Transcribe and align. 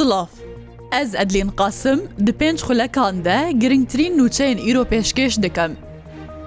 Silav. 0.00 0.26
Ez 1.02 1.12
Edlin 1.14 1.50
qasim 1.60 1.98
di 2.26 2.32
pênc 2.32 2.62
xulekan 2.66 3.24
de 3.24 3.52
giringtirîn 3.60 4.18
nûçeyên 4.18 4.58
îro 4.70 4.84
pêşkêş 4.92 5.42
dikim. 5.42 5.72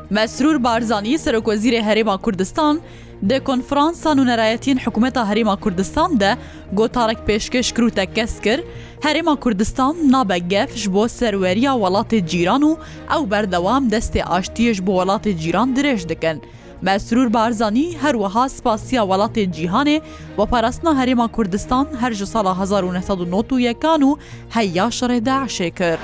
Mesrûr 0.10 0.64
Barzanî 0.64 1.14
Serokozîrê 1.16 1.82
Herêma 1.82 2.18
Kurdistan, 2.22 2.82
di 3.30 3.40
konferansan 3.40 4.18
û 4.18 4.26
nerayetiyên 4.30 4.78
Hikûmeta 4.80 5.24
Herêma 5.32 5.60
Kurdistan 5.60 6.20
de 6.20 6.38
gotarek 6.74 7.18
pêşkeş 7.28 7.72
kir 7.76 7.84
û 7.84 7.92
tekkes 7.92 8.40
kir, 8.42 8.60
Herêma 9.02 9.36
Kurdistan 9.40 10.12
nabe 10.12 10.38
gef 10.40 10.76
ji 10.78 10.94
bo 10.94 11.08
serweriya 11.08 11.72
welatê 11.72 12.28
cîran 12.28 12.62
û 12.62 12.78
ew 13.16 13.32
berdewam 13.32 13.88
destê 13.90 14.22
aştiyê 14.24 14.74
ji 14.74 14.88
bo 14.88 14.92
welatê 14.94 15.38
cîran 15.38 15.70
dirêj 15.76 16.10
dikin. 16.10 16.44
مەسرور 16.88 17.30
بارزانی 17.34 17.88
هەروەها 18.04 18.44
سپاسیا 18.58 19.02
وڵاتێ 19.12 19.44
جیهانێ 19.56 19.98
بۆ 20.38 20.44
پاراستنا 20.52 20.92
هەرێما 21.00 21.28
کوردستان 21.36 21.86
هەرج 22.02 22.20
ساڵە 22.34 22.54
1991 22.62 24.02
و 24.10 24.18
هەیە 24.56 24.88
شڕێ 25.00 25.20
داعشێ 25.30 25.70
کرد. 25.80 26.00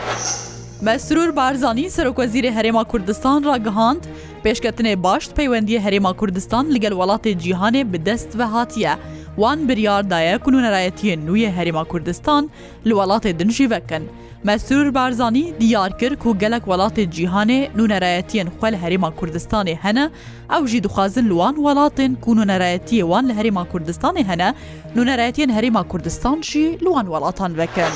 مەسرور 0.85 1.29
بارزانی 1.37 1.89
سەرۆکۆزیری 1.95 2.55
هەرێما 2.57 2.83
کوردستان 2.91 3.39
ڕگەهاند 3.49 4.03
پێشکەتنێ 4.43 4.95
باشت 5.05 5.31
پەیوەندی 5.37 5.81
هەرێما 5.85 6.13
کوردستان 6.19 6.65
لەگەل 6.75 6.93
وڵاتی 6.99 7.31
جیهانێ 7.43 7.83
بدەست 7.93 8.31
بە 8.39 8.45
هاتیە. 8.53 8.93
وان 9.37 9.61
بریاردایە 9.67 10.35
کوونەرایەتیە 10.45 11.15
نوێ 11.27 11.49
هەرێما 11.57 11.83
کوردستان 11.91 12.43
لە 12.87 12.93
وڵاتێ 12.99 13.31
دنجی 13.39 13.67
بەکەن. 13.73 14.03
مەسرور 14.47 14.89
بارزانانی 14.95 15.51
دیار 15.59 15.91
کرد 15.99 16.25
و 16.27 16.31
گەلک 16.41 16.63
وڵاتی 16.71 17.03
جیهانێ 17.15 17.59
نونەرایەتیان 17.77 18.47
خوێل 18.55 18.75
هەرێما 18.83 19.09
کوردستانی 19.19 19.79
هەنە 19.83 20.05
ئەو 20.51 20.63
ژی 20.71 20.79
دخوازن 20.85 21.25
لوان 21.31 21.55
وڵاتن 21.65 22.11
کوونەرایەتی 22.23 23.03
وان 23.11 23.25
لە 23.29 23.33
هەرێما 23.39 23.63
کوردستانی 23.71 24.23
هەنە 24.29 24.49
نونەرایەتیان 24.95 25.51
هەرێما 25.57 25.83
کوردستانشی 25.91 26.65
لوان 26.85 27.05
وڵاتان 27.13 27.51
بکەن. 27.61 27.95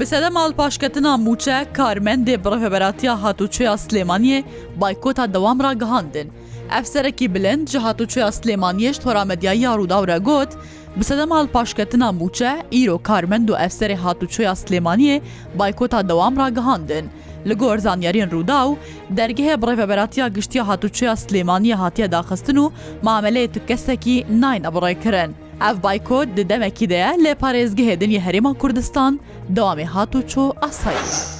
Bisede 0.00 0.28
malpaşketina 0.30 1.12
Muçe, 1.26 1.58
Karmendê 1.78 2.34
Birêveberatiya 2.44 3.14
Hatûçeya 3.22 3.74
Silêmaniye 3.84 4.44
baykota 4.80 5.34
dewam 5.34 5.58
ra 5.64 5.72
gihandin. 5.82 6.28
ئەفسەرەکی 6.72 7.28
بلند 7.34 7.68
ji 7.70 7.78
hatûçûya 7.78 8.32
Silêmaniyê 8.32 8.92
ji 8.92 9.00
toramedyaî 9.00 9.58
Yarûdawre 9.64 10.18
got, 10.18 10.48
bi 10.96 11.04
sedem 11.04 11.32
al 11.32 11.46
paşketina 11.46 12.08
bûçe 12.20 12.52
îro 12.80 12.98
karmend 13.02 13.48
û 13.48 13.56
efserê 13.66 13.96
hatûçûya 14.04 14.50
Silêmaniyê 14.62 15.20
baykota 15.58 16.08
dewam 16.08 16.36
ra 16.36 16.48
gihandin. 16.48 17.08
Li 17.48 17.54
gor 17.54 17.78
zanyarên 17.78 18.30
Rûdaw, 18.34 18.76
dergehê 19.16 19.54
birêveberatiya 19.62 20.28
giştiya 20.28 20.64
hatûçûya 20.70 21.12
Silêmaniyê 21.24 21.74
hatiye 21.74 22.12
daxistin 22.12 22.56
û 22.56 22.70
mameleyê 23.04 23.52
tu 23.52 23.60
kesekî 23.68 24.26
nayne 24.32 24.66
birê 24.66 25.02
kirin. 25.02 25.34
Ev 25.70 25.82
baykot 25.82 26.28
di 26.36 26.48
demekî 26.48 26.90
de 26.90 26.94
lê 27.24 27.32
parêzgihê 27.34 28.00
dinî 28.00 28.20
Herêma 28.20 28.54
Kurdistan 28.58 29.20
dewamê 29.52 29.86
hatûçû 29.86 30.54
asayî. 30.64 31.34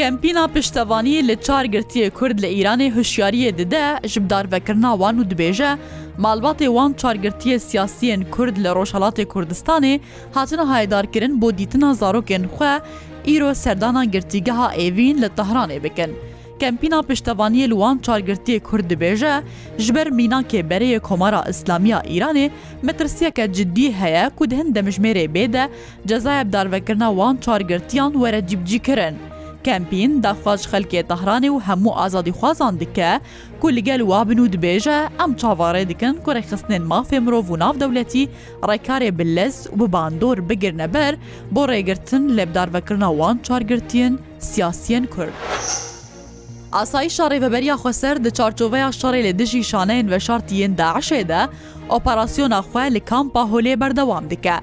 کەمپینا 0.00 0.42
پشتەوانی 0.54 1.16
لە 1.28 1.34
چارگرتیە 1.46 2.08
کورد 2.18 2.38
لە 2.44 2.48
ئیرانی 2.56 2.88
هوشیاریە 2.96 3.50
ددە 3.60 3.84
ژبدارڤەکردنا 4.14 4.90
وان 5.02 5.16
و 5.18 5.24
دبێژە 5.30 5.70
مالباتێ 6.24 6.68
وان 6.76 6.90
چارگرتیە 7.02 7.56
سیاسیین 7.68 8.20
کورد 8.34 8.56
لە 8.64 8.70
ڕۆژهڵاتی 8.76 9.24
کوردستانی 9.32 9.94
هاتنە 10.36 10.64
هایدارکردن 10.72 11.32
بۆ 11.40 11.48
دیتنا 11.60 11.88
زارۆکێن 12.00 12.44
خوێ 12.54 12.74
ئیرۆ 13.28 13.50
سەردانا 13.64 14.02
گرتیگەها 14.14 14.68
ئێڤین 14.80 15.16
لە 15.24 15.28
تەهرانێ 15.38 15.78
بکەن. 15.84 16.10
کەمپینا 16.60 16.98
پشتەوانی 17.08 17.64
لوان 17.72 17.96
چارگرتی 18.06 18.54
کورد 18.68 18.86
دبێژە 18.92 19.34
ژبەر 19.86 20.06
میناکێ 20.18 20.60
بەرەیە 20.70 20.98
کۆمارا 21.08 21.40
ئیسلامیا 21.48 21.98
ئیرانێ 22.12 22.46
مەترسیەکە 22.86 23.44
جددی 23.56 23.88
هەیە 24.00 24.24
کود 24.38 24.50
هەند 24.58 24.70
دەمژمێرێ 24.76 25.24
بێدە 25.34 25.64
جەزایە 26.08 26.42
بدارڤەکردنا 26.48 27.08
وان 27.18 27.34
چارگرتیان 27.44 28.12
وەرە 28.22 28.40
جیبجیکردن. 28.50 29.16
کەمپین 29.66 30.12
داخواش 30.26 30.62
خەلکێ 30.72 31.00
تەهرانێ 31.10 31.50
و 31.52 31.62
هەموو 31.66 31.96
ئازادی 32.00 32.32
خوازان 32.38 32.74
دکە 32.82 33.10
کو 33.60 33.66
لەگەل 33.76 34.00
وابن 34.10 34.38
و 34.40 34.50
دبێژە 34.54 34.98
ئەم 35.18 35.30
چاوەڕێ 35.40 35.84
دکن 35.90 36.14
کوڕێخستنێن 36.24 36.84
مافێ 36.92 37.18
مرۆڤ 37.24 37.46
و 37.50 37.60
ناودەولەتی 37.62 38.24
ڕێکارێ 38.68 39.10
بلەس 39.18 39.56
و 39.72 39.76
بباندۆر 39.80 40.36
بگرنەبەر 40.48 41.12
بۆ 41.54 41.62
ڕێگرتن 41.70 42.22
لەبدارڤەکردناوان 42.36 43.36
چارگرتیان 43.46 44.12
سیاسیان 44.50 45.04
کورد. 45.14 45.36
ئاسایی 46.78 47.10
شارێ 47.16 47.36
بەبەریا 47.42 47.76
خۆسەر 47.82 48.16
دە 48.24 48.30
چارچۆڤەیە 48.38 48.88
شارێ 49.00 49.20
لە 49.26 49.32
دژی 49.40 49.62
شانەیەن 49.70 50.06
بە 50.12 50.18
شارتیەن 50.26 50.72
داعشێدا 50.80 51.42
ئۆپەراسسیۆنا 51.92 52.60
خوێ 52.68 52.86
لە 52.96 53.00
کامپا 53.10 53.42
هۆلێ 53.52 53.74
بەردەوام 53.82 54.24
دکە. 54.32 54.56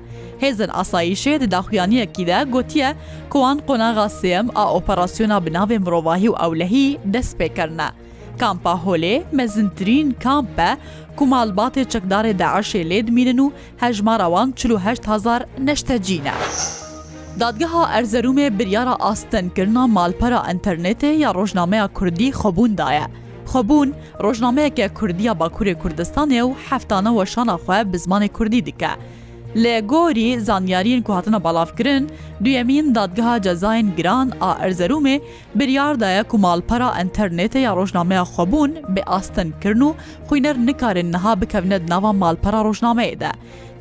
هێزن 0.44 0.70
ئاساییشێ 0.78 1.34
دەداخویانیەکیدا 1.42 2.40
گوتیە 2.54 2.90
کوان 3.34 3.58
قۆناغا 3.68 4.08
سێم 4.20 4.48
ئا 4.58 4.64
ئۆپەراسسیۆنا 4.76 5.38
بناوێ 5.46 5.78
مرۆڤاهی 5.86 6.30
و 6.32 6.36
ئەولەهی 6.42 6.88
دەست 7.14 7.34
پێکردە. 7.40 7.90
کامپا 8.42 8.74
هۆلێ 8.86 9.16
مەزنترین 9.38 10.08
کامپە 10.24 10.72
کومالباتێ 11.20 11.84
چەکدارێ 11.94 12.32
داعشێ 12.42 12.82
لێدمینن 12.90 13.40
و 13.46 13.52
هەژماراوان 13.84 14.48
4هزار 14.60 15.42
نەشتەجینە. 15.68 16.36
دادگەها 17.42 17.82
ئەرزەرومێ 17.94 18.48
بریارە 18.58 18.94
ئاستنکردنا 19.06 19.84
مالپەرە 19.98 20.40
ئەتەرنێتێ 20.48 21.12
یا 21.24 21.30
ڕۆژنامەیە 21.38 21.86
کوردی 21.98 22.30
خۆبووندایە. 22.40 23.06
خۆبوون 23.52 23.90
ڕۆژنامەیەکە 24.24 24.86
کوردیا 24.98 25.34
باکووری 25.42 25.74
کوردستانێ 25.82 26.42
و 26.48 26.56
هەفتانە 26.68 27.12
وەشانە 27.18 27.56
خوێ 27.64 27.80
بزمانی 27.94 28.30
کوردی 28.38 28.62
دیکە. 28.68 28.94
لێ 29.64 29.78
گۆری 29.92 30.30
زانیارین 30.48 31.02
کوهاتنە 31.08 31.40
بەڵافکردن 31.46 32.04
دویەمین 32.44 32.86
دادگەها 32.98 33.36
جەزاین 33.46 33.88
گران 34.00 34.28
ئا 34.42 34.52
ئەرزەرومێ 34.62 35.16
بریاردایە 35.58 36.24
کومالپەرا 36.32 36.90
ئەتەرنێتە 36.98 37.60
یا 37.66 37.72
ڕۆژنامەیە 37.80 38.24
خۆبوون 38.34 38.72
بێ 38.94 39.02
ئاستنکردن 39.12 39.82
و 39.88 39.96
خوینەر 40.28 40.56
نکارن 40.68 41.08
نەها 41.14 41.34
بکەونێت 41.42 41.84
ناوە 41.92 42.12
مالپەرا 42.22 42.60
ڕۆژنامەیەدا. 42.68 43.32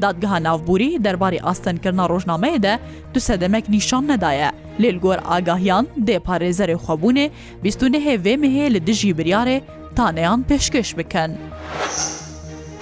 دادگەها 0.03 0.39
ناوبووری 0.47 0.99
دەرباری 1.05 1.45
ئاستنکردنا 1.47 2.05
ڕۆژنامەیەدا 2.13 2.75
دو 3.13 3.21
سەدەمێک 3.29 3.65
نیشان 3.75 4.03
نەدایە 4.11 4.51
لێلگۆر 4.83 5.19
ئاگاهیان 5.29 5.85
دێپارێزەرێ 6.09 6.77
خۆبوونێ 6.85 7.27
بیستونەهێ 7.63 8.15
وێمەهەیە 8.25 8.69
لە 8.75 8.81
دژی 8.89 9.13
بریارێ 9.19 9.59
تانەیان 9.97 10.41
پێشکەش 10.49 10.89
بکەن. 10.99 11.31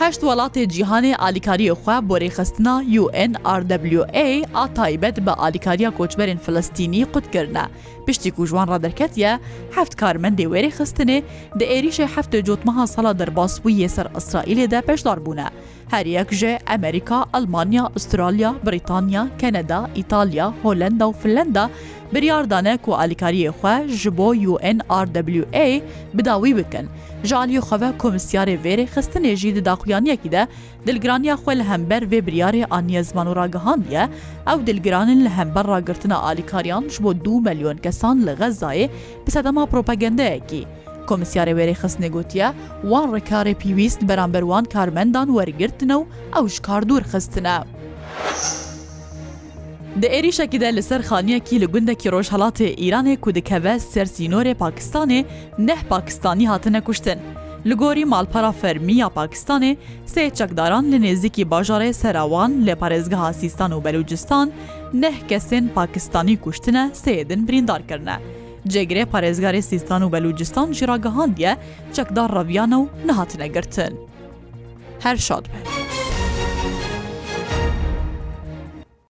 هەشت 0.04 0.20
وڵاتی 0.24 0.62
جیهانێ 0.74 1.12
ئالیکاریە 1.24 1.72
خوا 1.82 1.96
بۆ 2.08 2.14
ڕێخستنا 2.22 2.74
UNRWA 3.02 4.04
ئاتایبەت 4.56 5.16
بە 5.26 5.32
ئالیکاریا 5.40 5.90
کۆچبەرین 5.98 6.38
فلستینی 6.44 7.04
قوتکردە. 7.12 7.64
پشتی 8.08 8.30
کوژوان 8.36 8.66
ڕدەکەتە 8.72 9.32
هەفت 9.76 9.94
کارمەندی 10.00 10.46
وێری 10.52 10.72
خستنێ 10.78 11.18
دە 11.58 11.64
ئێریشە 11.72 12.06
هەفتە 12.16 12.38
جوتمەها 12.48 12.86
سەڵا 12.94 13.12
دەرباس 13.20 13.52
بوویە 13.62 13.88
سەر 13.96 14.06
ئیسرائیلێدا 14.16 14.80
پێشدار 14.88 15.18
بوونە. 15.24 15.48
هەریەکژێ 15.94 16.52
ئەمریکا، 16.70 17.18
ئەلمانیا، 17.34 17.84
ئوسترالیا، 17.94 18.50
بریتانیا، 18.66 19.22
کەنەدا، 19.40 19.80
ئیتالیا، 19.98 20.46
هۆلندا 20.64 21.06
و 21.08 21.12
فلندا 21.22 21.64
بریاردانە 22.12 22.74
کو 22.84 22.90
ئالیکاریە 23.00 23.50
خوێ 23.58 23.76
ji 24.00 24.10
بۆ 24.10 24.28
UNRWA 24.54 25.82
بداوی 26.16 26.54
bikin. 26.58 26.86
Ji 27.24 27.34
aliyê 27.36 27.60
xeve 27.68 27.90
komisyarê 27.98 28.56
vêrê 28.64 28.86
xistinê 28.94 29.36
jî 29.36 29.54
di 29.56 29.64
daxuyaniyekî 29.64 30.32
de 30.32 30.48
dilgiraniya 30.86 31.34
xwe 31.34 31.58
li 31.58 31.62
hember 31.64 32.02
vê 32.02 32.20
biryarê 32.26 32.66
aniye 32.70 33.02
zman 33.04 33.36
ragihandiye, 33.36 34.08
ew 34.46 34.66
dilgiranin 34.66 35.24
li 35.24 35.28
hember 35.28 35.66
ragirtina 35.74 36.16
alîkariyan 36.30 36.84
ji 36.88 37.04
bo 37.04 37.24
du 37.24 37.40
milyon 37.40 37.76
kesan 37.76 38.26
li 38.26 38.32
xezayê 38.40 38.88
bi 39.26 39.30
sedema 39.30 39.66
propagandayekî. 39.66 40.64
Komisyarê 41.10 41.52
wêrê 41.58 41.74
xistnê 41.82 42.08
gotiye 42.08 42.52
wan 42.82 43.08
rekarê 43.16 43.54
pîwîst 43.54 44.08
beramberwan 44.08 44.64
karmendan 44.64 45.26
wergirtine 45.26 45.92
û 45.92 46.02
ew 46.40 46.48
ji 46.48 46.62
kar 46.62 46.82
dûr 46.88 47.02
xistine. 47.14 47.56
Di 50.02 50.06
êrîşekî 50.06 50.60
de 50.60 50.76
li 50.76 50.82
ser 50.82 51.00
xaniyekî 51.00 51.60
li 51.60 51.66
gundekî 51.66 52.08
Rojhelatê 52.08 52.70
Îranê 52.78 53.16
ku 53.20 53.34
dikeve 53.34 53.76
sersînorê 53.78 54.54
Pakistanê 54.54 55.24
neh 55.58 55.82
Pakistanî 55.88 56.48
hatine 56.48 56.80
kuştin. 56.80 57.18
Li 57.66 57.74
gorî 57.74 58.04
malpara 58.04 58.52
fermiya 58.52 59.06
Pakistanê 59.06 59.76
sê 60.06 60.34
çekdaran 60.34 60.92
li 60.92 60.96
nêzikî 60.96 61.44
bajarê 61.48 61.92
serawan 61.92 62.52
lê 62.66 62.72
parêzgeha 62.74 63.32
Sîstan 63.34 63.70
û 63.70 63.84
Belûcistan 63.84 64.50
neh 64.92 65.14
kesên 65.28 65.68
Pakistanî 65.68 66.36
kuştine 66.36 66.90
sêdin 67.04 67.48
birîndar 67.48 67.88
kirine. 67.88 68.16
Cêgirê 68.68 69.04
parêzgarê 69.12 69.62
Sîstan 69.62 70.02
û 70.02 70.10
Belûcistan 70.12 70.72
jiragihandiye 70.72 71.56
çekdar 71.92 72.32
raviyana 72.32 72.74
û 72.78 72.88
nehatine 73.06 73.48
girtin. 73.48 74.00
Her 75.00 75.16
şad 75.16 75.44
be. 75.46 75.73